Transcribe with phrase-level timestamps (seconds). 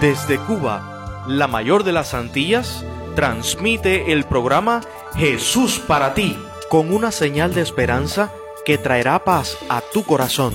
[0.00, 2.84] Desde Cuba, la mayor de las Antillas,
[3.16, 4.80] transmite el programa
[5.16, 6.38] Jesús para ti,
[6.70, 8.30] con una señal de esperanza
[8.64, 10.54] que traerá paz a tu corazón.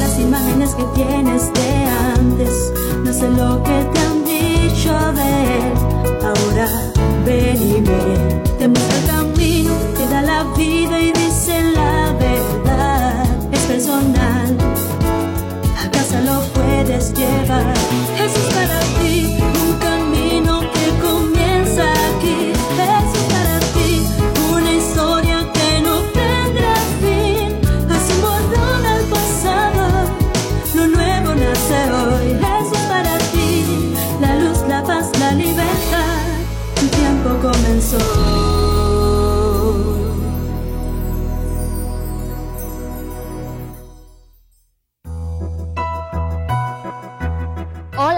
[0.00, 1.84] Las imágenes que tienes de
[2.16, 2.72] antes,
[3.04, 6.26] no sé lo que te han dicho de.
[6.26, 6.92] Ahora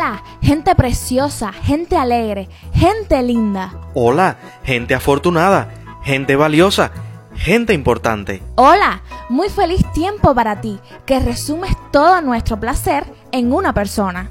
[0.04, 3.72] Hola, gente preciosa, gente alegre, gente linda.
[3.94, 6.92] Hola, gente afortunada, gente valiosa,
[7.34, 8.42] gente importante.
[8.56, 14.28] Hola, muy feliz tiempo para ti, que resumes todo nuestro placer en una persona.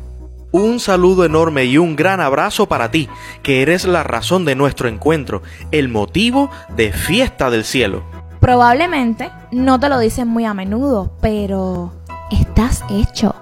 [0.52, 3.09] Un saludo enorme y un gran abrazo para ti,
[3.42, 8.03] que eres la razón de nuestro encuentro, el motivo de fiesta del cielo.
[8.40, 11.94] Probablemente no te lo dicen muy a menudo, pero
[12.30, 13.34] estás hecho.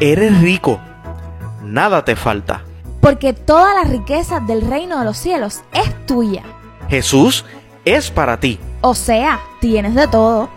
[0.00, 0.80] Eres rico,
[1.64, 2.62] nada te falta.
[3.00, 6.42] Porque toda la riqueza del reino de los cielos es tuya.
[6.88, 7.44] Jesús
[7.84, 8.58] es para ti.
[8.80, 10.48] O sea, tienes de todo.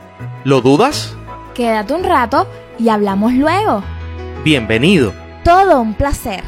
[0.43, 1.15] ¿Lo dudas?
[1.53, 3.83] Quédate un rato y hablamos luego.
[4.43, 5.13] Bienvenido.
[5.43, 6.43] Todo un placer.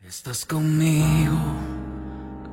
[0.00, 1.75] Estás conmigo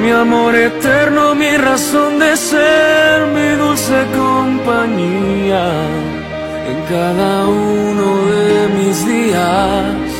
[0.00, 5.66] mi amor eterno, mi razón de ser, mi dulce compañía
[6.70, 10.10] en cada uno de mis días.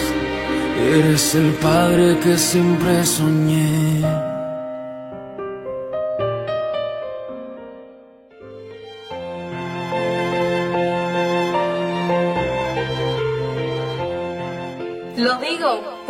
[0.94, 4.35] Eres el padre que siempre soñé.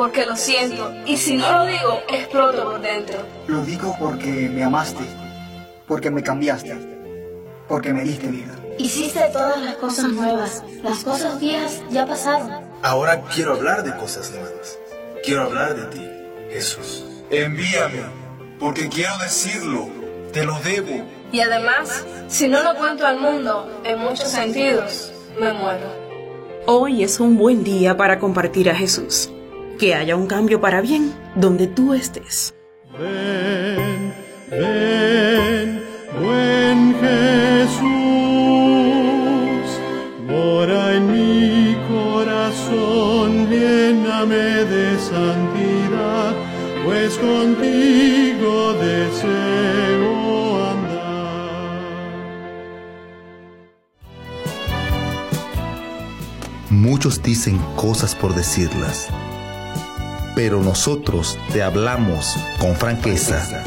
[0.07, 3.19] Porque lo siento y si no lo digo exploto por dentro.
[3.49, 5.03] Lo digo porque me amaste,
[5.89, 6.77] porque me cambiaste,
[7.67, 8.55] porque me diste vida.
[8.79, 12.53] Hiciste todas las cosas nuevas, las cosas viejas ya pasaron.
[12.85, 14.79] Ahora quiero hablar de cosas nuevas.
[15.25, 16.09] Quiero hablar de ti,
[16.53, 17.05] Jesús.
[17.31, 18.05] Envíame,
[18.61, 19.89] porque quiero decirlo.
[20.33, 21.05] Te lo debo.
[21.33, 26.07] Y además, si no lo cuento al mundo, en muchos sentidos, me muero.
[26.67, 29.33] Hoy es un buen día para compartir a Jesús.
[29.79, 32.55] Que haya un cambio para bien donde tú estés.
[32.99, 34.15] Ven,
[34.51, 35.83] ven,
[36.19, 37.85] buen Jesús,
[40.27, 46.35] mora en mi corazón, lléname de santidad,
[46.83, 51.77] pues contigo deseo andar.
[56.71, 59.11] Muchos dicen cosas por decirlas,
[60.37, 63.65] pero nosotros te hablamos con franqueza.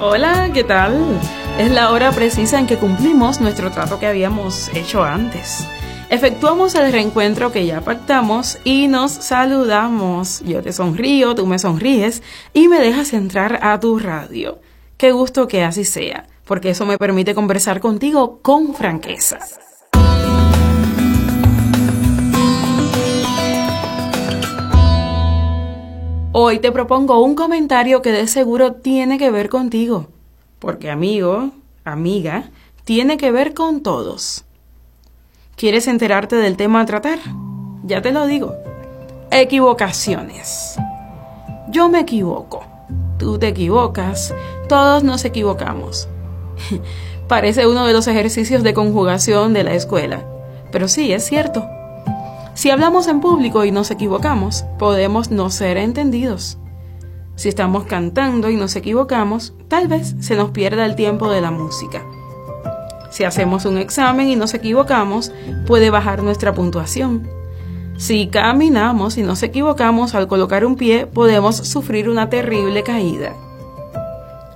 [0.00, 1.16] Hola, ¿qué tal?
[1.60, 5.64] Es la hora precisa en que cumplimos nuestro trato que habíamos hecho antes.
[6.10, 10.40] Efectuamos el reencuentro que ya pactamos y nos saludamos.
[10.44, 14.58] Yo te sonrío, tú me sonríes y me dejas entrar a tu radio.
[14.96, 19.38] Qué gusto que así sea, porque eso me permite conversar contigo con franqueza.
[26.34, 30.06] Hoy te propongo un comentario que de seguro tiene que ver contigo,
[30.58, 31.50] porque amigo,
[31.84, 32.50] amiga,
[32.84, 34.44] tiene que ver con todos.
[35.56, 37.18] ¿Quieres enterarte del tema a tratar?
[37.84, 38.54] Ya te lo digo.
[39.30, 40.76] Equivocaciones.
[41.68, 42.64] Yo me equivoco.
[43.18, 44.34] Tú te equivocas.
[44.68, 46.08] Todos nos equivocamos.
[47.28, 50.24] Parece uno de los ejercicios de conjugación de la escuela.
[50.70, 51.64] Pero sí, es cierto.
[52.54, 56.58] Si hablamos en público y nos equivocamos, podemos no ser entendidos.
[57.34, 61.50] Si estamos cantando y nos equivocamos, tal vez se nos pierda el tiempo de la
[61.50, 62.04] música.
[63.10, 65.32] Si hacemos un examen y nos equivocamos,
[65.66, 67.28] puede bajar nuestra puntuación.
[67.96, 73.34] Si caminamos y nos equivocamos al colocar un pie, podemos sufrir una terrible caída.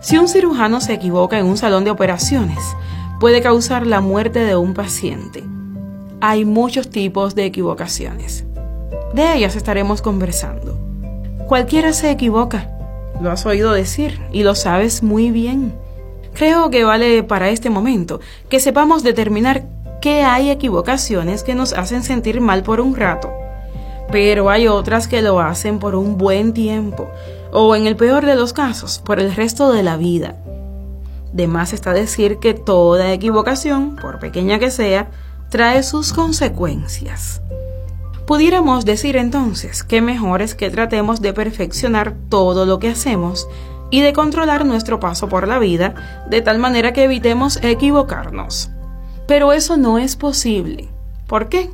[0.07, 2.59] Si un cirujano se equivoca en un salón de operaciones,
[3.19, 5.43] puede causar la muerte de un paciente
[6.21, 8.45] hay muchos tipos de equivocaciones.
[9.15, 10.79] De ellas estaremos conversando.
[11.47, 12.71] Cualquiera se equivoca.
[13.21, 15.75] Lo has oído decir y lo sabes muy bien.
[16.35, 19.65] Creo que vale para este momento que sepamos determinar
[20.01, 23.33] que hay equivocaciones que nos hacen sentir mal por un rato,
[24.11, 27.11] pero hay otras que lo hacen por un buen tiempo,
[27.53, 30.37] o en el peor de los casos, por el resto de la vida.
[31.33, 35.11] De más está decir que toda equivocación, por pequeña que sea,
[35.51, 37.43] trae sus consecuencias.
[38.27, 43.47] Pudiéramos decir entonces que mejor es que tratemos de perfeccionar todo lo que hacemos
[43.91, 48.71] y de controlar nuestro paso por la vida de tal manera que evitemos equivocarnos.
[49.29, 50.89] Pero eso no es posible.
[51.27, 51.71] ¿Por qué?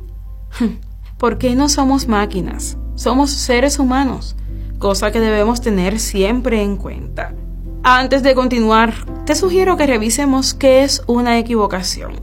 [1.23, 4.35] Porque no somos máquinas, somos seres humanos,
[4.77, 7.33] cosa que debemos tener siempre en cuenta.
[7.81, 8.93] Antes de continuar,
[9.25, 12.19] te sugiero que revisemos qué es una equivocación.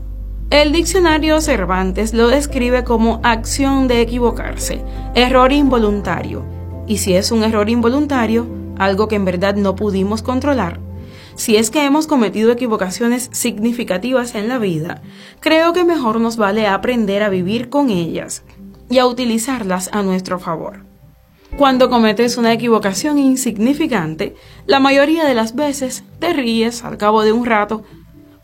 [0.51, 4.83] El diccionario Cervantes lo describe como acción de equivocarse,
[5.15, 6.45] error involuntario.
[6.85, 8.45] Y si es un error involuntario,
[8.77, 10.79] algo que en verdad no pudimos controlar,
[11.33, 15.01] si es que hemos cometido equivocaciones significativas en la vida,
[15.39, 18.43] creo que mejor nos vale aprender a vivir con ellas
[18.91, 20.85] y a utilizarlas a nuestro favor.
[21.57, 24.35] Cuando cometes una equivocación insignificante,
[24.67, 27.83] la mayoría de las veces te ríes al cabo de un rato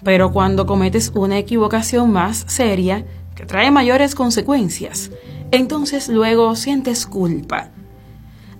[0.03, 3.05] pero cuando cometes una equivocación más seria,
[3.35, 5.11] que trae mayores consecuencias,
[5.51, 7.69] entonces luego sientes culpa.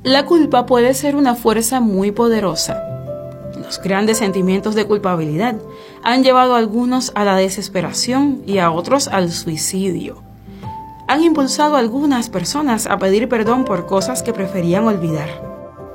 [0.03, 2.83] La culpa puede ser una fuerza muy poderosa.
[3.55, 5.55] Los grandes sentimientos de culpabilidad
[6.03, 10.26] han llevado a algunos a la desesperación y a otros al suicidio.
[11.07, 15.29] Han impulsado a algunas personas a pedir perdón por cosas que preferían olvidar.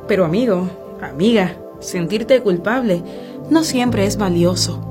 [0.09, 0.69] Pero amigo,
[1.03, 3.03] amiga, sentirte culpable
[3.51, 4.89] no siempre es valioso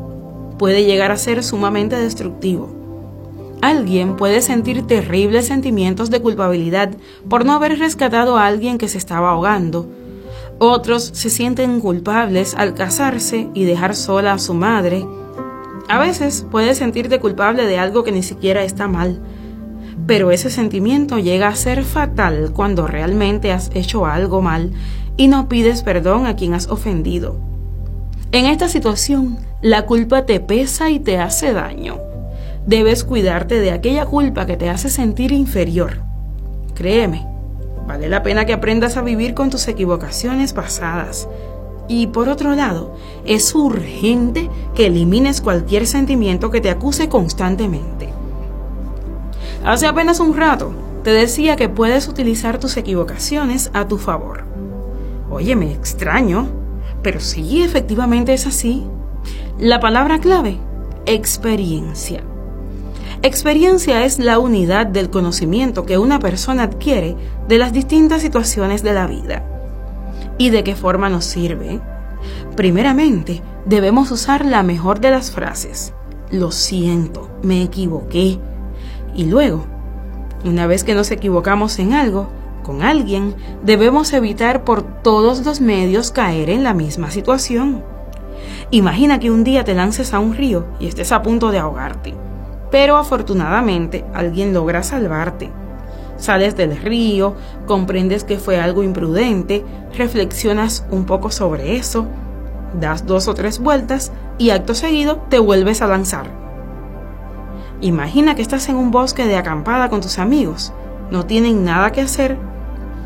[0.61, 2.69] puede llegar a ser sumamente destructivo.
[3.63, 6.91] Alguien puede sentir terribles sentimientos de culpabilidad
[7.27, 9.87] por no haber rescatado a alguien que se estaba ahogando.
[10.59, 15.03] Otros se sienten culpables al casarse y dejar sola a su madre.
[15.89, 19.19] A veces puedes sentirte culpable de algo que ni siquiera está mal,
[20.07, 24.71] pero ese sentimiento llega a ser fatal cuando realmente has hecho algo mal
[25.17, 27.37] y no pides perdón a quien has ofendido.
[28.31, 31.99] En esta situación, la culpa te pesa y te hace daño.
[32.65, 36.03] Debes cuidarte de aquella culpa que te hace sentir inferior.
[36.75, 37.27] Créeme,
[37.87, 41.27] vale la pena que aprendas a vivir con tus equivocaciones pasadas.
[41.87, 48.10] Y por otro lado, es urgente que elimines cualquier sentimiento que te acuse constantemente.
[49.63, 54.43] Hace apenas un rato te decía que puedes utilizar tus equivocaciones a tu favor.
[55.29, 56.47] Oye, me extraño.
[57.01, 58.83] Pero sí, efectivamente es así.
[59.57, 60.57] La palabra clave,
[61.05, 62.23] experiencia.
[63.23, 67.15] Experiencia es la unidad del conocimiento que una persona adquiere
[67.47, 69.43] de las distintas situaciones de la vida.
[70.37, 71.79] ¿Y de qué forma nos sirve?
[72.55, 75.93] Primeramente, debemos usar la mejor de las frases.
[76.31, 78.39] Lo siento, me equivoqué.
[79.13, 79.65] Y luego,
[80.43, 82.29] una vez que nos equivocamos en algo,
[82.63, 87.83] con alguien, debemos evitar por todos los medios caer en la misma situación.
[88.71, 92.13] Imagina que un día te lances a un río y estés a punto de ahogarte,
[92.71, 95.51] pero afortunadamente alguien logra salvarte.
[96.17, 99.65] Sales del río, comprendes que fue algo imprudente,
[99.97, 102.05] reflexionas un poco sobre eso,
[102.79, 106.40] das dos o tres vueltas y acto seguido te vuelves a lanzar.
[107.81, 110.71] Imagina que estás en un bosque de acampada con tus amigos,
[111.09, 112.37] no tienen nada que hacer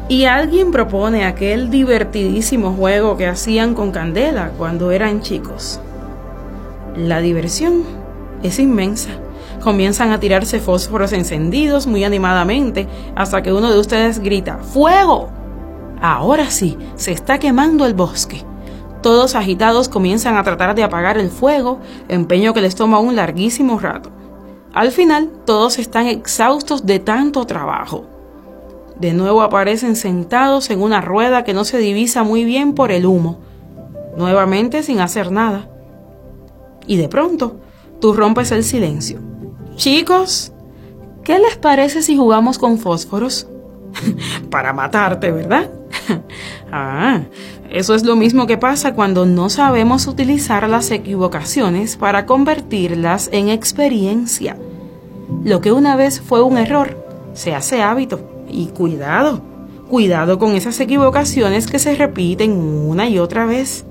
[0.10, 5.80] y alguien propone aquel divertidísimo juego que hacían con candela cuando eran chicos.
[6.96, 7.84] La diversión
[8.44, 9.12] es inmensa.
[9.64, 15.30] Comienzan a tirarse fósforos encendidos muy animadamente hasta que uno de ustedes grita ¡Fuego!
[16.02, 18.44] Ahora sí, se está quemando el bosque.
[19.02, 21.80] Todos agitados comienzan a tratar de apagar el fuego,
[22.10, 24.15] empeño que les toma un larguísimo rato.
[24.76, 28.04] Al final, todos están exhaustos de tanto trabajo.
[29.00, 33.06] De nuevo aparecen sentados en una rueda que no se divisa muy bien por el
[33.06, 33.40] humo,
[34.18, 35.70] nuevamente sin hacer nada.
[36.88, 37.56] Y de pronto,
[38.02, 39.22] tú rompes el silencio.
[39.78, 40.52] Chicos,
[41.24, 43.48] ¿qué les parece si jugamos con fósforos?
[44.52, 45.72] Para matarte, ¿verdad?
[46.72, 47.22] ah,
[47.70, 53.50] eso es lo mismo que pasa cuando no sabemos utilizar las equivocaciones para convertirlas en
[53.50, 54.58] experiencia.
[55.44, 58.32] Lo que una vez fue un error se hace hábito.
[58.50, 59.42] Y cuidado,
[59.90, 63.86] cuidado con esas equivocaciones que se repiten una y otra vez.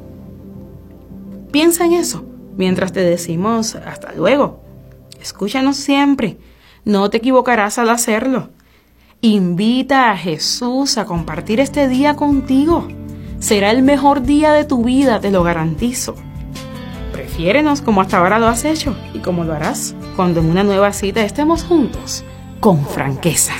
[1.52, 2.24] Piensa en eso
[2.56, 4.60] mientras te decimos hasta luego.
[5.20, 6.38] Escúchanos siempre,
[6.84, 8.50] no te equivocarás al hacerlo.
[9.24, 12.86] Invita a Jesús a compartir este día contigo.
[13.38, 16.14] Será el mejor día de tu vida, te lo garantizo.
[17.10, 20.92] Prefiérenos como hasta ahora lo has hecho y como lo harás cuando en una nueva
[20.92, 22.22] cita estemos juntos,
[22.60, 23.54] con franqueza.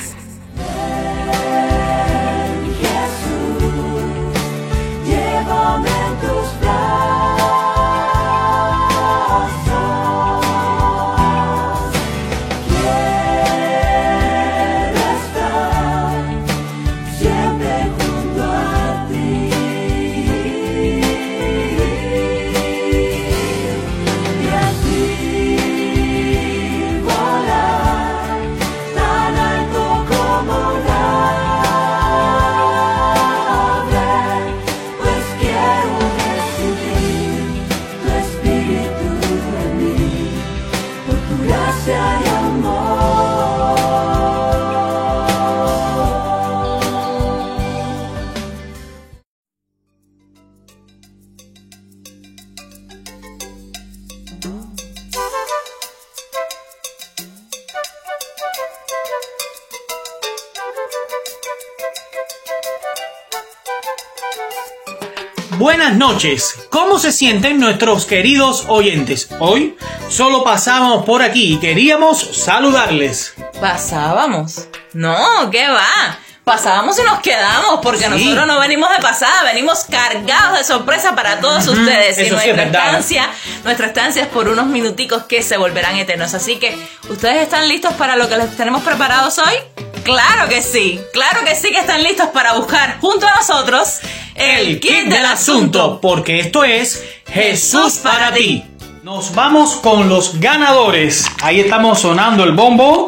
[66.15, 69.27] Noches, ¿cómo se sienten nuestros queridos oyentes?
[69.37, 69.75] Hoy
[70.07, 73.33] solo pasamos por aquí y queríamos saludarles.
[73.59, 74.69] ¿Pasábamos?
[74.93, 76.17] No, ¿qué va?
[76.45, 81.41] Pasábamos y nos quedamos, porque nosotros no venimos de pasada, venimos cargados de sorpresa para
[81.41, 82.17] todos ustedes.
[82.25, 83.29] y nuestra estancia,
[83.65, 86.33] nuestra estancia es por unos minuticos que se volverán eternos.
[86.33, 86.77] Así que,
[87.09, 89.83] ¿ustedes están listos para lo que les tenemos preparados hoy?
[90.05, 93.99] Claro que sí, claro que sí que están listos para buscar junto a nosotros
[94.35, 98.65] el kit del asunto, porque esto es Jesús para ti.
[99.01, 101.25] Nos vamos con los ganadores.
[101.41, 103.07] Ahí estamos sonando el bombo.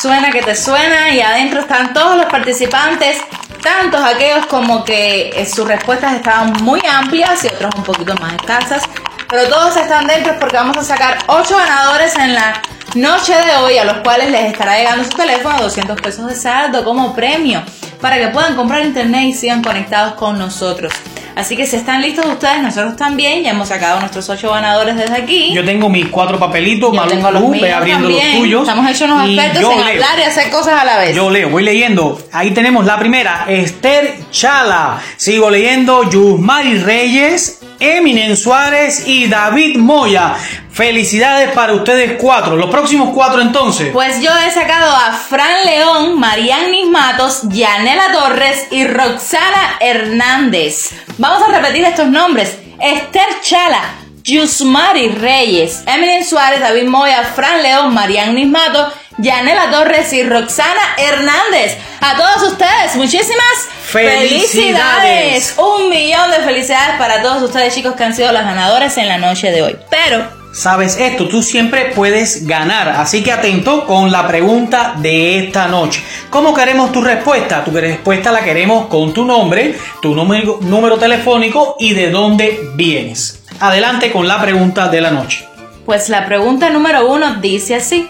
[0.00, 3.18] Suena que te suena y adentro están todos los participantes,
[3.60, 8.34] tantos aquellos como que eh, sus respuestas estaban muy amplias y otros un poquito más
[8.34, 8.84] escasas,
[9.28, 12.62] pero todos están dentro porque vamos a sacar 8 ganadores en la
[12.94, 16.84] noche de hoy a los cuales les estará llegando su teléfono 200 pesos de saldo
[16.84, 17.64] como premio
[18.00, 20.92] para que puedan comprar internet y sigan conectados con nosotros.
[21.38, 23.44] Así que si están listos ustedes, nosotros también.
[23.44, 25.52] Ya hemos sacado nuestros ocho ganadores desde aquí.
[25.54, 28.62] Yo tengo mis cuatro papelitos, Yo tengo los míos abriendo los tuyos.
[28.62, 31.14] Estamos hechos unos expertos en hablar y hacer cosas a la vez.
[31.14, 32.20] Yo leo, voy leyendo.
[32.32, 35.00] Ahí tenemos la primera, Esther Chala.
[35.16, 40.34] Sigo leyendo, Yusmari Reyes, Eminen Suárez y David Moya.
[40.70, 42.56] Felicidades para ustedes cuatro.
[42.56, 43.90] Los próximos cuatro entonces.
[43.92, 50.90] Pues yo he sacado a Fran León, Marianne Matos, Yanela Torres y Roxana Hernández.
[51.18, 52.58] Vamos a repetir estos nombres.
[52.80, 53.82] Esther Chala,
[54.22, 61.76] Yusmari Reyes, Emily Suárez, David Moya, Fran León, Marianne Matos, Yanela Torres y Roxana Hernández.
[62.00, 65.56] A todos ustedes, muchísimas felicidades.
[65.58, 69.18] Un millón de felicidades para todos ustedes, chicos, que han sido las ganadoras en la
[69.18, 69.76] noche de hoy.
[69.90, 72.90] Pero sabes esto, tú siempre puedes ganar.
[72.90, 76.00] Así que atento con la pregunta de esta noche.
[76.30, 77.64] ¿Cómo queremos tu respuesta?
[77.64, 83.40] Tu respuesta la queremos con tu nombre, tu número, número telefónico y de dónde vienes.
[83.58, 85.44] Adelante con la pregunta de la noche.
[85.84, 88.08] Pues la pregunta número uno dice así.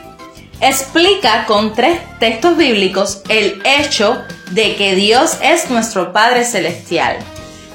[0.61, 7.19] Explica con tres textos bíblicos el hecho de que Dios es nuestro Padre Celestial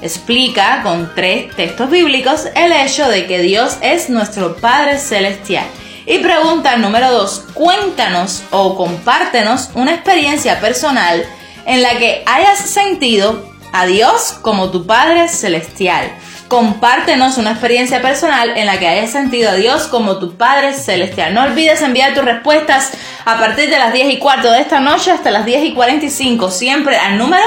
[0.04, 5.64] explica con tres textos bíblicos el hecho de que Dios es nuestro Padre Celestial.
[6.06, 11.24] Y pregunta número dos, cuéntanos o compártenos una experiencia personal
[11.64, 16.12] en la que hayas sentido a Dios como tu Padre Celestial.
[16.48, 21.34] Compártenos una experiencia personal en la que hayas sentido a Dios como tu Padre Celestial.
[21.34, 22.92] No olvides enviar tus respuestas
[23.24, 26.50] a partir de las 10 y cuarto de esta noche hasta las 10 y 45,
[26.50, 27.42] siempre al número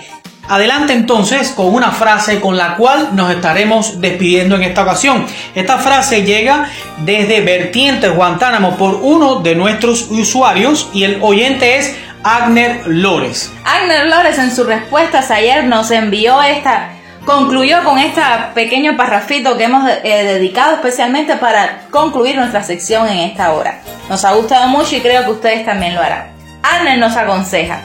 [0.48, 5.26] Adelante entonces con una frase con la cual nos estaremos despidiendo en esta ocasión.
[5.54, 11.96] Esta frase llega desde Vertientes Guantánamo por uno de nuestros usuarios y el oyente es
[12.22, 13.52] Agner Lores.
[13.64, 16.90] Agner Lores en sus respuestas ayer nos envió esta,
[17.24, 18.20] concluyó con este
[18.54, 23.80] pequeño parrafito que hemos eh, dedicado especialmente para concluir nuestra sección en esta hora.
[24.08, 26.28] Nos ha gustado mucho y creo que ustedes también lo harán.
[26.62, 27.82] Agner nos aconseja,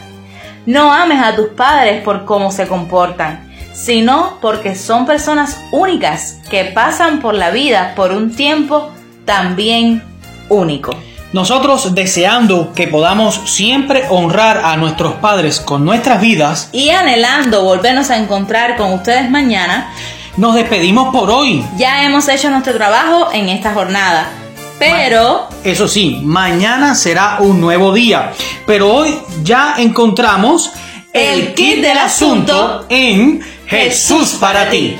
[0.65, 6.65] no ames a tus padres por cómo se comportan, sino porque son personas únicas que
[6.65, 8.91] pasan por la vida por un tiempo
[9.25, 10.03] también
[10.49, 10.91] único.
[11.33, 18.09] Nosotros deseando que podamos siempre honrar a nuestros padres con nuestras vidas y anhelando volvernos
[18.09, 19.93] a encontrar con ustedes mañana,
[20.35, 21.65] nos despedimos por hoy.
[21.77, 24.40] Ya hemos hecho nuestro trabajo en esta jornada.
[24.81, 25.47] Pero...
[25.63, 28.33] Eso sí, mañana será un nuevo día.
[28.65, 30.71] Pero hoy ya encontramos
[31.13, 34.97] el kit del asunto en Jesús para ti.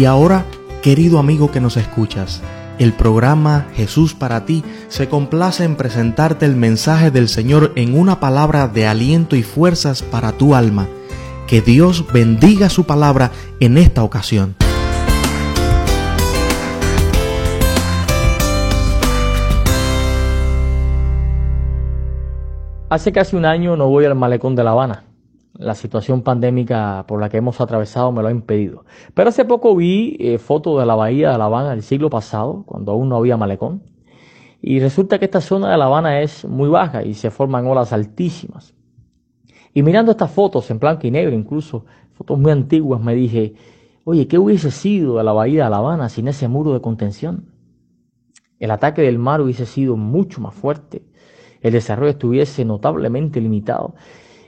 [0.00, 0.46] Y ahora,
[0.80, 2.40] querido amigo que nos escuchas,
[2.78, 8.18] el programa Jesús para ti se complace en presentarte el mensaje del Señor en una
[8.18, 10.88] palabra de aliento y fuerzas para tu alma.
[11.46, 13.30] Que Dios bendiga su palabra
[13.60, 14.56] en esta ocasión.
[22.88, 25.09] Hace casi un año no voy al malecón de La Habana
[25.60, 28.86] la situación pandémica por la que hemos atravesado me lo ha impedido.
[29.12, 32.64] Pero hace poco vi eh, fotos de la bahía de La Habana del siglo pasado,
[32.66, 33.82] cuando aún no había malecón,
[34.62, 37.92] y resulta que esta zona de La Habana es muy baja y se forman olas
[37.92, 38.74] altísimas.
[39.74, 43.54] Y mirando estas fotos en blanco y negro, incluso fotos muy antiguas, me dije,
[44.04, 47.52] oye, ¿qué hubiese sido de la bahía de La Habana sin ese muro de contención?
[48.58, 51.02] El ataque del mar hubiese sido mucho más fuerte,
[51.60, 53.94] el desarrollo estuviese notablemente limitado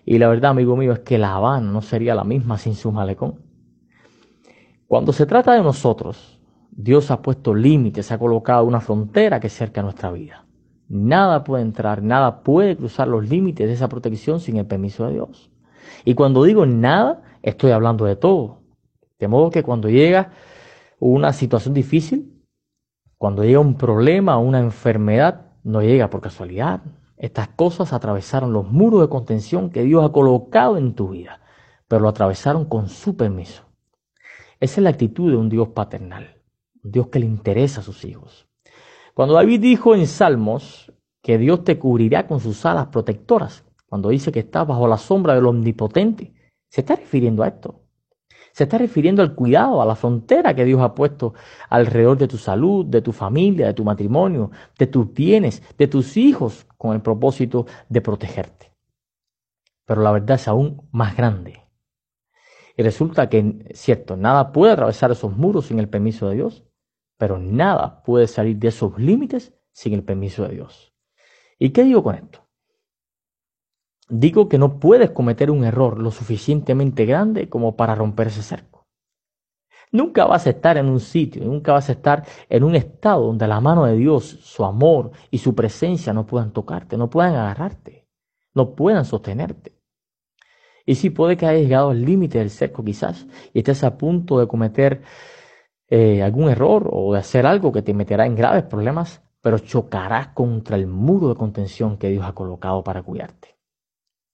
[0.04, 2.90] y la verdad, amigo mío, es que La Habana no sería la misma sin su
[2.90, 3.40] malecón.
[4.88, 9.82] Cuando se trata de nosotros, Dios ha puesto límites, ha colocado una frontera que cerca
[9.82, 10.44] nuestra vida.
[10.88, 15.14] Nada puede entrar, nada puede cruzar los límites de esa protección sin el permiso de
[15.14, 15.50] Dios.
[16.04, 18.60] Y cuando digo nada, estoy hablando de todo.
[19.18, 20.32] De modo que cuando llega
[20.98, 22.42] una situación difícil,
[23.16, 26.80] cuando llega un problema, una enfermedad, no llega por casualidad,
[27.22, 31.40] estas cosas atravesaron los muros de contención que Dios ha colocado en tu vida,
[31.86, 33.62] pero lo atravesaron con su permiso.
[34.58, 36.42] Esa es la actitud de un Dios paternal,
[36.82, 38.48] un Dios que le interesa a sus hijos.
[39.14, 44.32] Cuando David dijo en Salmos que Dios te cubrirá con sus alas protectoras, cuando dice
[44.32, 46.34] que estás bajo la sombra del Omnipotente,
[46.68, 47.81] se está refiriendo a esto.
[48.52, 51.34] Se está refiriendo al cuidado, a la frontera que Dios ha puesto
[51.70, 56.16] alrededor de tu salud, de tu familia, de tu matrimonio, de tus bienes, de tus
[56.16, 58.72] hijos, con el propósito de protegerte.
[59.86, 61.62] Pero la verdad es aún más grande.
[62.76, 66.64] Y resulta que, cierto, nada puede atravesar esos muros sin el permiso de Dios,
[67.16, 70.94] pero nada puede salir de esos límites sin el permiso de Dios.
[71.58, 72.41] ¿Y qué digo con esto?
[74.12, 78.86] Digo que no puedes cometer un error lo suficientemente grande como para romper ese cerco.
[79.90, 83.48] Nunca vas a estar en un sitio, nunca vas a estar en un estado donde
[83.48, 88.06] la mano de Dios, su amor y su presencia no puedan tocarte, no puedan agarrarte,
[88.54, 89.78] no puedan sostenerte.
[90.84, 94.38] Y si puede que hayas llegado al límite del cerco quizás y estés a punto
[94.38, 95.02] de cometer
[95.88, 100.28] eh, algún error o de hacer algo que te meterá en graves problemas, pero chocarás
[100.28, 103.61] contra el muro de contención que Dios ha colocado para cuidarte.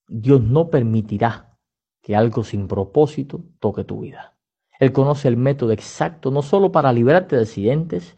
[0.09, 1.55] Dios no permitirá
[2.01, 4.35] que algo sin propósito toque tu vida.
[4.79, 8.17] Él conoce el método exacto, no solo para librarte de accidentes,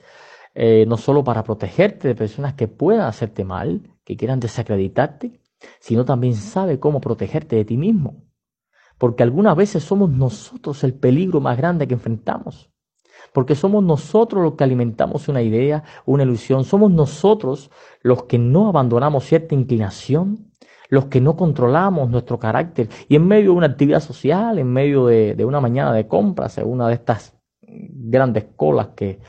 [0.54, 5.42] eh, no solo para protegerte de personas que puedan hacerte mal, que quieran desacreditarte,
[5.80, 8.24] sino también sabe cómo protegerte de ti mismo.
[8.98, 12.70] Porque algunas veces somos nosotros el peligro más grande que enfrentamos.
[13.34, 16.64] Porque somos nosotros los que alimentamos una idea, una ilusión.
[16.64, 20.51] Somos nosotros los que no abandonamos cierta inclinación
[20.92, 25.08] los que no controlamos nuestro carácter y en medio de una actividad social, en medio
[25.08, 29.20] de, una mañana de compras, en una de estas grandes colas que,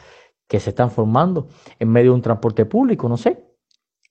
[0.47, 1.49] que se están formando,
[1.79, 3.53] en medio de un transporte público, no sé,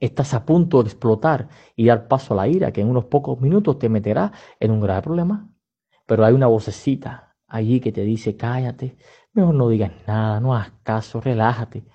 [0.02, 3.40] Estás a punto de explotar y dar paso a la ira, que en unos pocos
[3.40, 5.48] minutos te meterá en un grave problema.
[6.08, 8.98] Pero hay una vocecita allí que te dice, cállate,
[9.34, 11.86] mejor no digas nada, no hagas caso, relájate.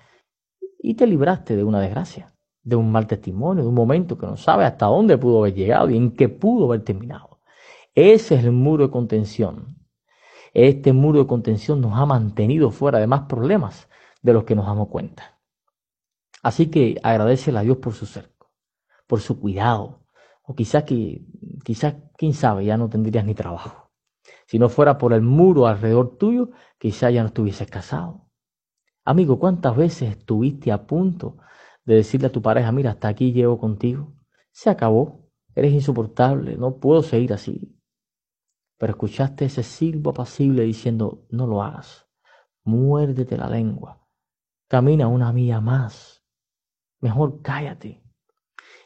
[0.79, 2.33] Y te libraste de una desgracia,
[2.67, 5.89] de un mal testimonio, de un momento que no sabes hasta dónde pudo haber llegado
[5.89, 7.39] y en qué pudo haber terminado.
[7.95, 9.77] Ese es el muro de contención.
[10.53, 13.87] Este muro de contención nos ha mantenido fuera de más problemas
[14.21, 15.39] de los que nos damos cuenta.
[16.43, 18.51] Así que agradecele a Dios por su cerco,
[19.07, 20.01] por su cuidado.
[20.43, 21.21] O quizás que,
[21.63, 23.91] quizás, quién sabe, ya no tendrías ni trabajo.
[24.45, 28.27] Si no fuera por el muro alrededor tuyo, quizás ya no estuvieses casado.
[29.05, 31.37] Amigo, ¿cuántas veces estuviste a punto
[31.87, 34.13] de decirle a tu pareja, mira, hasta aquí llevo contigo?
[34.51, 37.79] Se acabó, eres insoportable, no puedo seguir así.
[38.77, 42.05] Pero escuchaste ese silbo apacible diciendo, no lo hagas,
[42.65, 44.05] muérdete la lengua,
[44.67, 46.25] camina una milla más,
[46.99, 48.03] mejor cállate.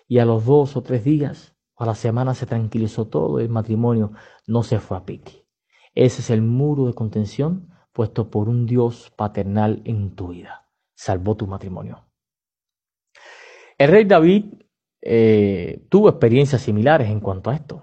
[0.07, 3.49] Y a los dos o tres días o a la semana se tranquilizó todo el
[3.49, 4.11] matrimonio
[4.45, 5.47] no se fue a pique.
[5.95, 10.69] Ese es el muro de contención puesto por un Dios paternal en tu vida.
[10.93, 12.10] Salvó tu matrimonio.
[13.81, 14.45] El rey David
[15.01, 17.81] eh, tuvo experiencias similares en cuanto a esto.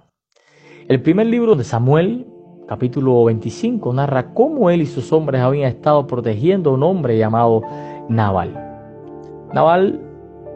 [0.86, 2.24] El primer libro de Samuel,
[2.68, 7.62] capítulo 25, narra cómo él y sus hombres habían estado protegiendo a un hombre llamado
[8.08, 8.54] Naval.
[9.52, 10.00] Naval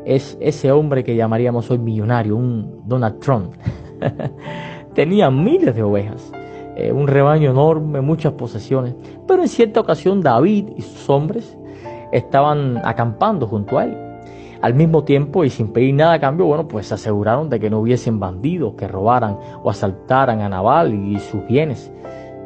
[0.04, 3.54] es ese hombre que llamaríamos hoy millonario, un Donald Trump.
[4.94, 6.30] Tenía miles de ovejas,
[6.76, 8.94] eh, un rebaño enorme, muchas posesiones,
[9.26, 11.58] pero en cierta ocasión David y sus hombres
[12.12, 14.11] estaban acampando junto a él.
[14.62, 17.68] Al mismo tiempo y sin pedir nada a cambio, bueno, pues se aseguraron de que
[17.68, 21.92] no hubiesen bandidos que robaran o asaltaran a Naval y sus bienes.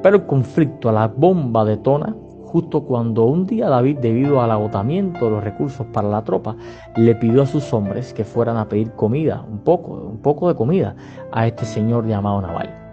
[0.02, 5.26] Pero el conflicto a la bomba detona justo cuando un día David, debido al agotamiento
[5.26, 6.56] de los recursos para la tropa,
[6.96, 10.54] le pidió a sus hombres que fueran a pedir comida, un poco, un poco de
[10.54, 10.96] comida,
[11.32, 12.85] a este señor llamado Naval.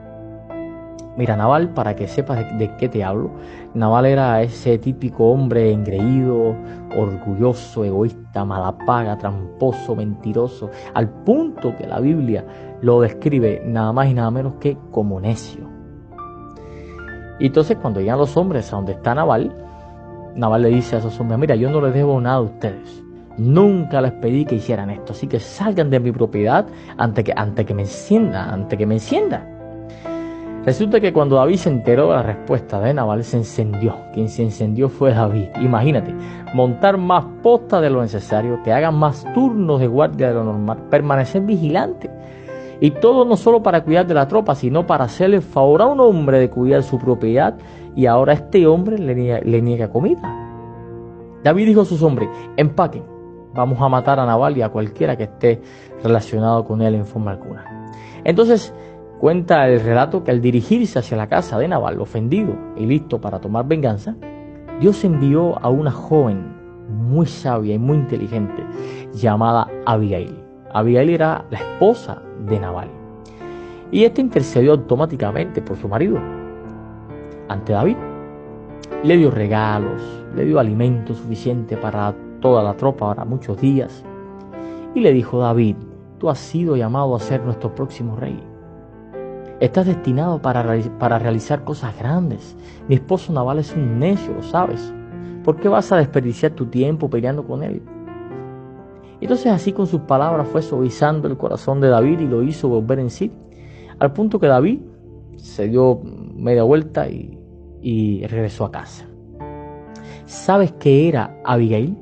[1.16, 3.30] Mira, Naval, para que sepas de, qué te hablo,
[3.76, 6.56] Naval era ese típico hombre engreído,
[6.98, 12.44] orgulloso, egoísta, malapaga, tramposo, mentiroso, al punto que la Biblia
[12.82, 15.70] lo describe nada más y nada menos que como necio.
[17.40, 19.56] Y entonces cuando llegan los hombres a donde está Naval,
[20.36, 23.04] Naval le dice a esos hombres, mira, yo no les debo nada a ustedes.
[23.38, 26.66] Nunca les pedí que hicieran esto, así que salgan de mi propiedad
[26.98, 29.53] antes que, ante que me encienda, antes que me encienda.
[30.66, 33.98] Resulta que cuando David se enteró de la respuesta de Naval, se encendió.
[34.14, 35.48] Quien se encendió fue David.
[35.62, 36.14] Imagínate,
[36.54, 40.78] montar más posta de lo necesario, que hagan más turnos de guardia de lo normal,
[40.90, 42.10] permanecer vigilante
[42.80, 46.00] y todo no solo para cuidar de la tropa, sino para hacerle favor a un
[46.00, 47.56] hombre de cuidar su propiedad.
[47.96, 50.22] Y ahora este hombre le niega, comida.
[51.44, 53.04] David dijo a sus hombres, empaquen,
[53.54, 55.62] vamos a matar a Naval y a cualquiera que esté
[56.02, 57.92] relacionado con él en forma alguna.
[58.24, 58.74] Entonces
[59.24, 63.40] cuenta el relato que al dirigirse hacia la casa de Naval, ofendido y listo para
[63.40, 64.18] tomar venganza,
[64.82, 66.44] Dios envió a una joven
[66.90, 68.66] muy sabia y muy inteligente
[69.14, 70.38] llamada Abigail.
[70.74, 72.90] Abigail era la esposa de Naval.
[73.94, 76.20] Y este intercedió automáticamente por su marido
[77.48, 77.96] ante David.
[79.06, 80.02] Le dio regalos,
[80.36, 84.04] le dio alimento suficiente para toda la tropa para muchos días.
[84.94, 85.78] Y le dijo David,
[86.20, 88.53] tú has sido llamado a ser nuestro próximo rey.
[89.60, 90.66] Estás destinado para,
[91.00, 92.56] para realizar cosas grandes.
[92.88, 94.94] Mi esposo Naval es un necio, lo sabes.
[95.44, 97.82] ¿Por qué vas a desperdiciar tu tiempo peleando con él?
[99.24, 103.00] Entonces así con sus palabras fue suavizando el corazón de David y lo hizo volver
[103.00, 103.32] en sí,
[104.00, 104.80] al punto que David
[105.38, 106.02] se dio
[106.36, 109.06] media vuelta y, regresó a casa.
[110.26, 111.98] ¿Sabes qué era Abigail?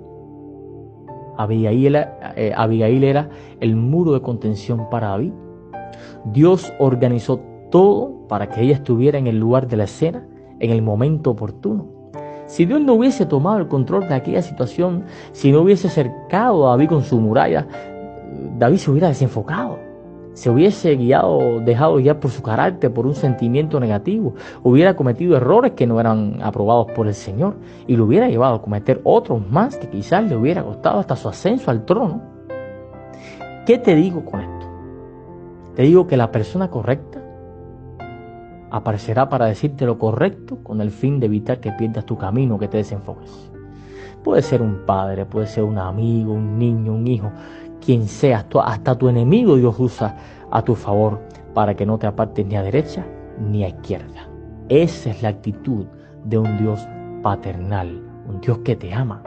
[1.38, 1.96] Abigail
[2.36, 5.34] eh, Abigail era el muro de contención para David.
[6.26, 7.40] Dios organizó
[7.72, 10.26] todo para que ella estuviera en el lugar de la escena
[10.60, 11.88] en el momento oportuno.
[12.46, 16.72] Si Dios no hubiese tomado el control de aquella situación, si no hubiese cercado a
[16.72, 17.66] David con su muralla,
[18.58, 19.80] David se hubiera desenfocado.
[20.34, 24.34] Se hubiese guiado, dejado guiar por su carácter, por un sentimiento negativo.
[24.64, 27.56] Hubiera cometido errores que no eran aprobados por el Señor.
[27.88, 31.28] Y lo hubiera llevado a cometer otros más que quizás le hubiera costado hasta su
[31.28, 32.22] ascenso al trono.
[33.66, 34.51] ¿Qué te digo con esto?
[35.76, 37.22] Te digo que la persona correcta
[38.72, 42.68] aparecerá para decirte lo correcto con el fin de evitar que pierdas tu camino, que
[42.68, 43.52] te desenfoques.
[44.24, 47.32] Puede ser un padre, puede ser un amigo, un niño, un hijo,
[47.80, 50.16] quien sea, hasta tu enemigo Dios usa
[50.52, 51.20] a tu favor
[51.54, 53.06] para que no te apartes ni a derecha
[53.40, 54.28] ni a izquierda.
[54.70, 55.86] Esa es la actitud
[56.26, 56.86] de un Dios
[57.22, 59.24] paternal, un Dios que te ama.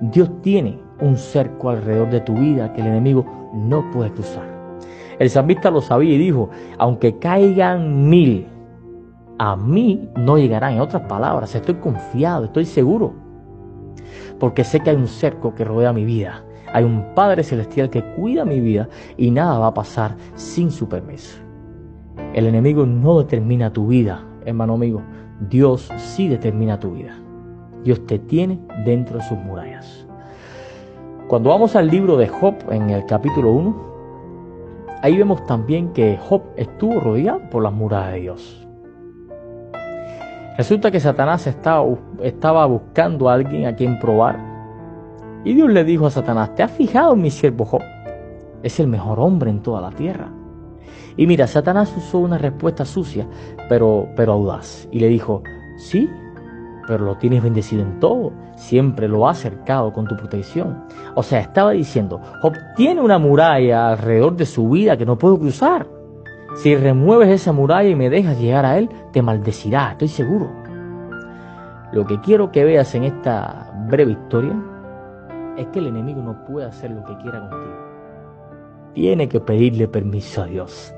[0.00, 4.59] Dios tiene un cerco alrededor de tu vida que el enemigo no puede cruzar.
[5.20, 8.46] El salmista lo sabía y dijo, aunque caigan mil,
[9.38, 10.72] a mí no llegarán.
[10.72, 13.12] En otras palabras, estoy confiado, estoy seguro,
[14.38, 16.42] porque sé que hay un cerco que rodea mi vida.
[16.72, 20.88] Hay un Padre Celestial que cuida mi vida y nada va a pasar sin su
[20.88, 21.38] permiso.
[22.32, 25.02] El enemigo no determina tu vida, hermano amigo.
[25.50, 27.14] Dios sí determina tu vida.
[27.84, 30.06] Dios te tiene dentro de sus murallas.
[31.28, 33.89] Cuando vamos al libro de Job en el capítulo 1,
[35.02, 38.66] ahí vemos también que Job estuvo rodeado por las murallas de Dios.
[40.56, 44.38] Resulta que Satanás estaba, buscando a alguien a quien probar.
[45.42, 47.80] Y Dios le dijo a Satanás, ¿te has fijado mi siervo Job?
[48.62, 50.28] Es el mejor hombre en toda la tierra.
[51.16, 53.26] Y mira, Satanás usó una respuesta sucia,
[53.68, 54.86] pero, pero audaz.
[54.90, 55.42] Y le dijo,
[55.78, 56.10] sí,
[56.90, 60.86] pero lo tienes bendecido en todo, siempre lo has cercado con tu protección.
[61.14, 65.38] O sea, estaba diciendo, Job tiene una muralla alrededor de su vida que no puedo
[65.38, 65.86] cruzar.
[66.56, 70.50] Si remueves esa muralla y me dejas llegar a él, te maldecirá, estoy seguro.
[71.92, 74.60] Lo que quiero que veas en esta breve historia
[75.58, 77.76] es que el enemigo no puede hacer lo que quiera contigo.
[78.94, 80.92] Tiene que pedirle permiso a Dios.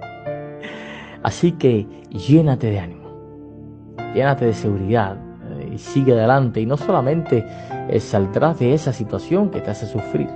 [1.23, 3.11] Así que llénate de ánimo,
[4.15, 5.19] llénate de seguridad,
[5.73, 7.45] y sigue adelante y no solamente
[7.89, 10.29] eh, saldrás de esa situación que te hace sufrir,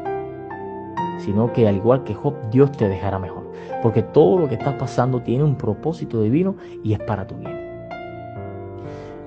[1.19, 3.51] sino que al igual que Job, Dios te dejará mejor.
[3.83, 7.67] Porque todo lo que estás pasando tiene un propósito divino y es para tu bien.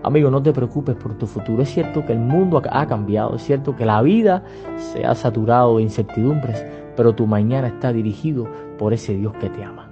[0.02, 1.62] Amigo, no te preocupes por tu futuro.
[1.62, 4.44] Es cierto que el mundo ha cambiado, es cierto que la vida
[4.78, 9.64] se ha saturado de incertidumbres, pero tu mañana está dirigido por ese Dios que te
[9.64, 9.92] ama.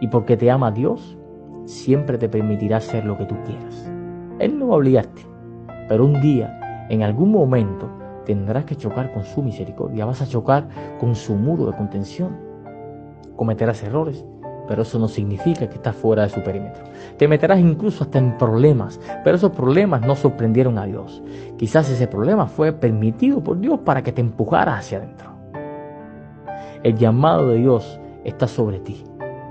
[0.00, 1.16] Y porque te ama Dios,
[1.64, 3.90] siempre te permitirá hacer lo que tú quieras.
[4.38, 5.22] Él no va a obligarte,
[5.90, 7.90] pero un día, en algún momento,
[8.24, 10.68] tendrás que chocar con su misericordia, vas a chocar
[11.00, 12.38] con su muro de contención.
[13.34, 14.24] Cometerás errores,
[14.68, 16.84] pero eso no significa que estás fuera de su perímetro.
[17.18, 21.24] Te meterás incluso hasta en problemas, pero esos problemas no sorprendieron a Dios.
[21.58, 25.30] Quizás ese problema fue permitido por Dios para que te empujara hacia adentro.
[26.84, 29.02] El llamado de Dios está sobre ti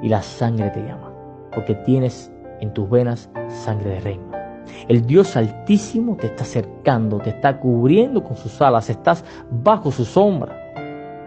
[0.01, 1.11] y la sangre te llama,
[1.53, 4.28] porque tienes en tus venas sangre de reino.
[4.87, 10.05] El Dios altísimo te está acercando, te está cubriendo con sus alas, estás bajo su
[10.05, 10.55] sombra.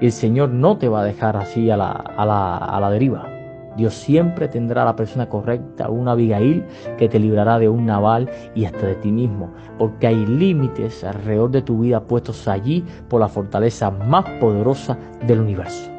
[0.01, 2.91] Y el Señor no te va a dejar así a la, a la, a la
[2.91, 3.29] deriva.
[3.77, 6.65] Dios siempre tendrá la persona correcta, una Abigail
[6.99, 11.51] que te librará de un naval y hasta de ti mismo, porque hay límites alrededor
[11.51, 15.91] de tu vida puestos allí por la fortaleza más poderosa del universo.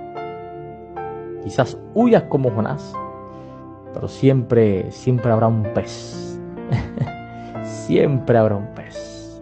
[1.43, 2.93] Quizás huyas como Jonás,
[3.93, 6.39] pero siempre, siempre habrá un pez.
[7.63, 9.41] siempre habrá un pez.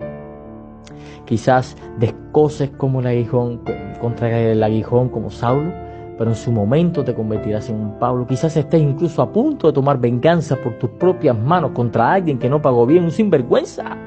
[1.26, 3.62] Quizás descoces como el aguijón,
[4.00, 5.72] contra el aguijón como Saulo,
[6.18, 8.28] pero en su momento te convertirás en un Pablo.
[8.28, 12.50] Quizás estés incluso a punto de tomar venganza por tus propias manos contra alguien que
[12.50, 13.98] no pagó bien, un sinvergüenza.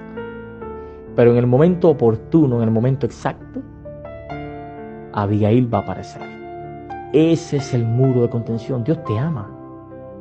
[1.16, 3.62] Pero en el momento oportuno, en el momento exacto,
[5.12, 6.22] Abigail va a aparecer.
[7.12, 8.82] Ese es el muro de contención.
[8.82, 9.63] Dios te ama.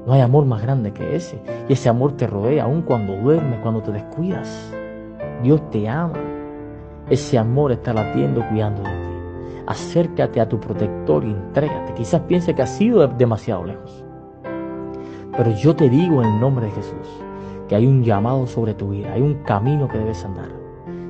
[0.05, 1.41] No hay amor más grande que ese.
[1.69, 4.73] Y ese amor te rodea aun cuando duermes, cuando te descuidas.
[5.41, 6.19] Dios te ama.
[7.09, 9.13] Ese amor está latiendo, cuidando de ti.
[9.65, 11.93] Acércate a tu protector y entrégate.
[11.93, 14.03] Quizás piense que has sido demasiado lejos.
[15.35, 17.07] Pero yo te digo en el nombre de Jesús
[17.67, 20.49] que hay un llamado sobre tu vida, hay un camino que debes andar.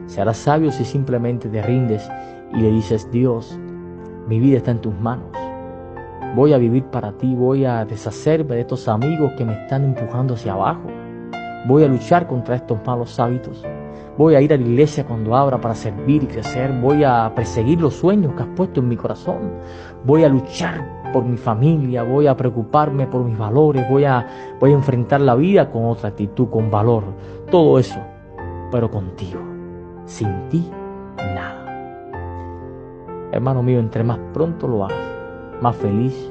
[0.06, 2.08] Serás sabio si simplemente te rindes
[2.54, 3.58] y le dices, Dios,
[4.28, 5.43] mi vida está en tus manos.
[6.36, 10.34] Voy a vivir para ti, voy a deshacerme de estos amigos que me están empujando
[10.34, 10.90] hacia abajo.
[11.68, 13.64] Voy a luchar contra estos malos hábitos.
[14.18, 16.72] Voy a ir a la iglesia cuando abra para servir y crecer.
[16.82, 19.54] Voy a perseguir los sueños que has puesto en mi corazón.
[20.06, 22.02] Voy a luchar por mi familia.
[22.02, 23.88] Voy a preocuparme por mis valores.
[23.88, 27.04] Voy a, voy a enfrentar la vida con otra actitud, con valor.
[27.52, 28.00] Todo eso,
[28.72, 29.40] pero contigo.
[30.06, 30.68] Sin ti,
[31.18, 31.64] nada.
[33.32, 35.13] Hermano mío, entre más pronto lo hagas,
[35.64, 36.30] más feliz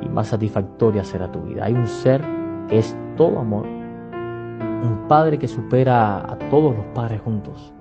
[0.00, 1.66] y más satisfactoria será tu vida.
[1.66, 2.22] Hay un ser
[2.68, 7.74] que es todo amor, un Padre que supera a todos los padres juntos,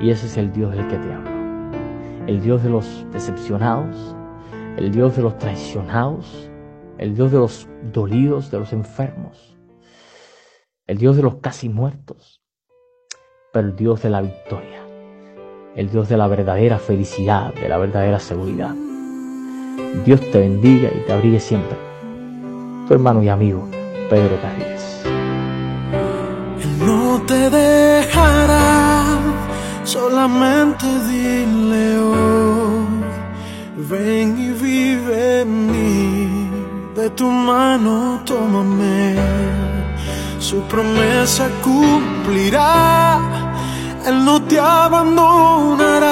[0.00, 1.30] y ese es el Dios del que te hablo.
[2.26, 4.14] El Dios de los decepcionados,
[4.76, 6.50] el Dios de los traicionados,
[6.98, 9.56] el Dios de los dolidos, de los enfermos,
[10.86, 12.42] el Dios de los casi muertos,
[13.52, 14.82] pero el Dios de la victoria,
[15.74, 18.74] el Dios de la verdadera felicidad, de la verdadera seguridad.
[20.04, 21.76] Dios te bendiga y te abrigue siempre.
[22.86, 23.68] Tu hermano y amigo,
[24.10, 25.02] Pedro Carriles.
[26.62, 29.04] Él no te dejará,
[29.84, 32.54] solamente dile hoy
[33.76, 36.48] Ven y vive en mí,
[36.96, 39.14] de tu mano tómame.
[40.38, 43.18] Su promesa cumplirá,
[44.06, 46.06] Él no te abandonará,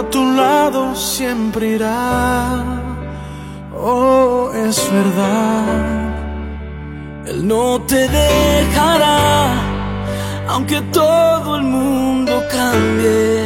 [0.00, 2.64] a tu lado siempre irá.
[3.76, 5.64] Oh, es verdad,
[7.26, 9.52] Él no te dejará,
[10.48, 13.44] aunque todo el mundo cambie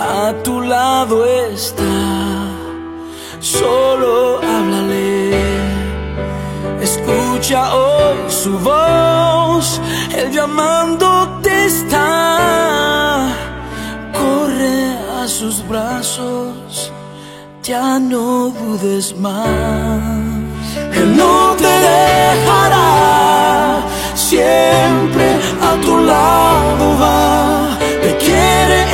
[0.00, 1.96] a tu lado está,
[3.38, 5.34] solo háblale.
[6.80, 9.80] Escucha hoy su voz,
[10.18, 12.93] él llamándote está.
[15.26, 16.92] Sus brazos,
[17.62, 20.02] ya no dudes más.
[20.92, 23.80] Él no te dejará,
[24.14, 28.84] siempre a tu lado va, te quiere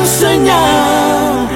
[0.00, 1.50] enseñar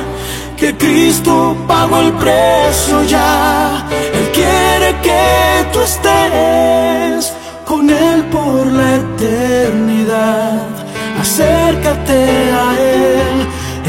[0.58, 3.86] que Cristo pagó el precio ya.
[4.12, 7.32] Él quiere que tú estés
[7.64, 10.66] con Él por la eternidad.
[11.18, 13.48] Acércate a Él,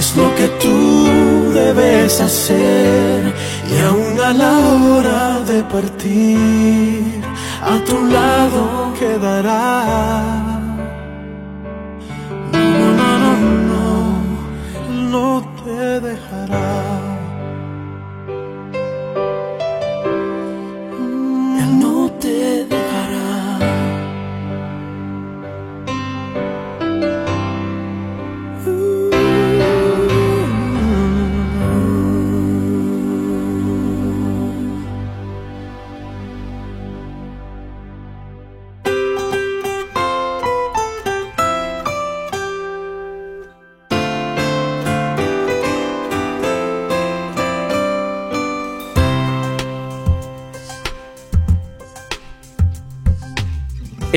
[0.10, 3.34] es lo que tú debes hacer.
[3.70, 7.22] Y aún a la hora de partir,
[7.62, 10.49] a tu lado quedará.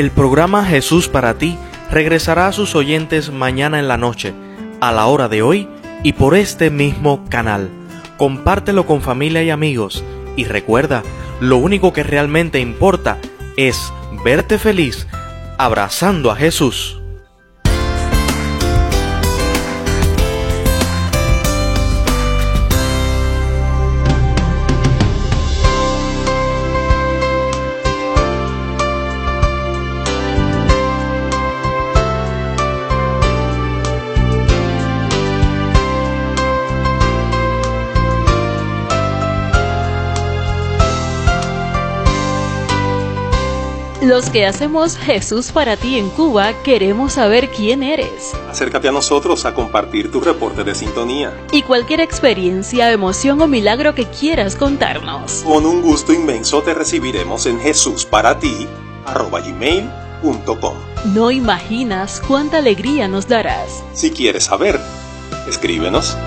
[0.03, 1.57] El programa Jesús para ti
[1.89, 4.35] regresará a sus oyentes mañana en la noche,
[4.81, 5.69] a la hora de hoy
[6.03, 7.71] y por este mismo canal.
[8.17, 10.03] Compártelo con familia y amigos
[10.35, 11.05] y recuerda,
[11.39, 13.19] lo único que realmente importa
[13.57, 13.93] es
[14.25, 15.07] verte feliz
[15.57, 17.02] abrazando a Jesús.
[44.13, 48.35] Los que hacemos Jesús para ti en Cuba queremos saber quién eres.
[48.51, 51.33] Acércate a nosotros a compartir tu reporte de sintonía.
[51.51, 55.43] Y cualquier experiencia, emoción o milagro que quieras contarnos.
[55.47, 58.69] Con un gusto inmenso te recibiremos en Jesús para ti,
[59.07, 60.75] gmail.com.
[61.15, 63.83] No imaginas cuánta alegría nos darás.
[63.95, 64.79] Si quieres saber,
[65.49, 66.19] escríbenos